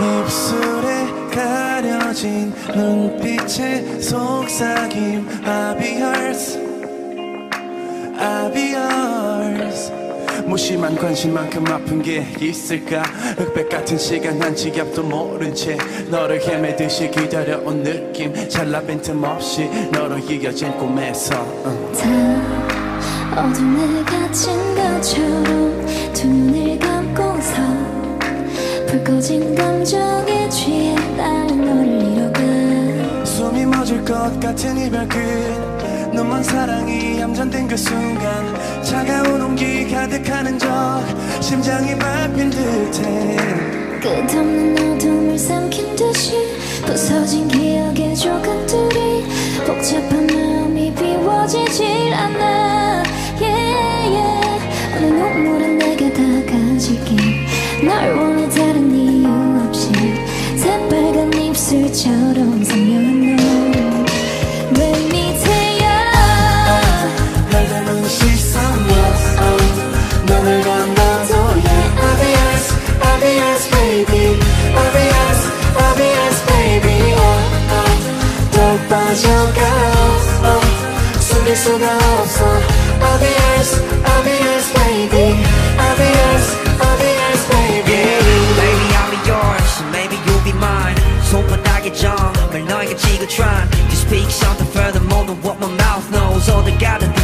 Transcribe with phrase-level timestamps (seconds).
[0.00, 5.26] 입술에 가려진 눈빛의 속삭임
[5.78, 6.58] be yours
[10.46, 13.02] 무심한 관심만큼 아픈 게 있을까?
[13.36, 15.76] 흑백 같은 시간 한 지갑도 모른 채
[16.10, 18.32] 너를 헤매듯이 기다려온 느낌.
[18.48, 21.34] 찰나 빈틈 없이 너로 이어진 꿈에서.
[21.64, 21.92] 응.
[23.34, 27.54] 다 어둠에 갇힌 것처럼 두 눈을 감고서
[28.86, 33.24] 불 꺼진 감 정에 취해 나는 너를 잃어가.
[33.24, 35.18] 숨이 멎을 것 같은 이별 끝.
[36.14, 40.68] 너만 사랑이 얌전된 그 순간 차가운 온기 가득하는 적
[41.40, 43.36] 심장이 밟힌 듯해.
[44.00, 46.34] 끝없는 어둠을 삼킨 듯이
[46.86, 49.24] 부서진 기억의 조각들이
[49.66, 52.63] 복잡한 마음이 비워지질 않아
[79.03, 79.61] 또 빠져가
[80.43, 81.19] oh.
[81.19, 82.45] 숨길 수가 없어
[83.01, 85.43] I'll be yours I'll be yours baby
[85.77, 86.45] I'll be yours
[86.79, 87.99] I'll be yours baby
[88.55, 90.95] Baby I'll be yours Maybe you'll be mine
[91.29, 96.77] 손바닥에 점을 너에게 지그트란 You speak something further more than what my mouth knows 어딜
[96.77, 97.22] 가든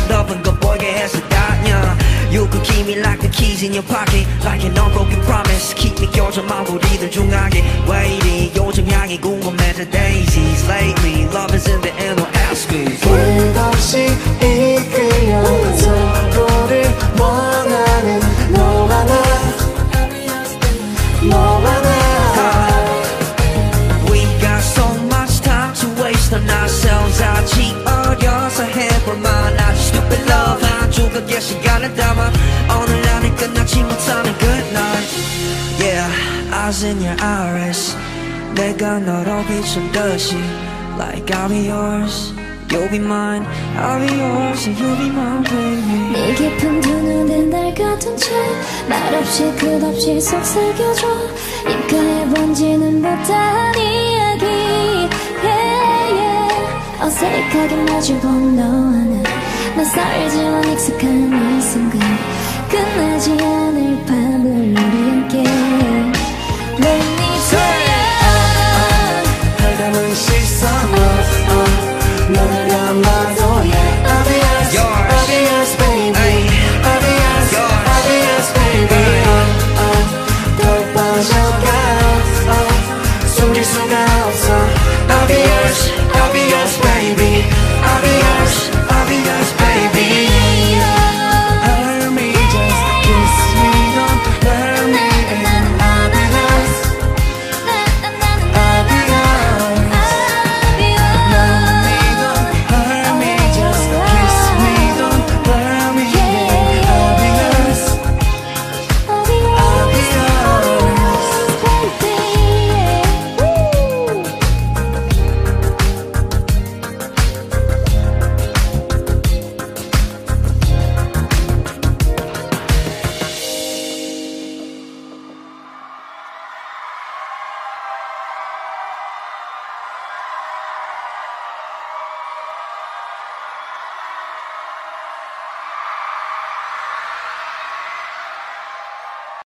[2.31, 5.99] You could keep me like the keys in your pocket Like an unbroken promise Keep
[6.01, 11.93] me 껴져 마무리들 중하게 왜 이리 요즘 향이 궁금해져 daisies Lately love is in the
[11.99, 14.07] air no ask me 끝없이
[14.41, 15.43] 이끌려
[15.77, 16.83] 서로를
[17.19, 18.19] 원하는
[18.51, 19.13] 너와 나
[21.23, 21.89] 너와 나
[24.09, 29.58] We got so much time to waste on ourselves 아직 어려서 해볼만
[36.70, 37.96] eyes in your iris
[38.54, 40.36] 내가 너로 비춘 듯이
[40.96, 42.32] Like I'll be yours
[42.70, 43.44] You'll be mine
[43.74, 48.30] I'll be yours and you'll be mine baby 네 깊은 두 눈에 날 가둔 채
[48.88, 51.06] 말없이 끝없이 속삭여줘
[51.68, 54.46] 입가에 번지는 못다한 이야기
[55.42, 57.02] yeah, yeah.
[57.02, 59.22] 어색하게 마주본 너와 나
[59.76, 62.00] 낯설지만 익숙한 이 순간
[62.70, 63.80] 끝나지 않아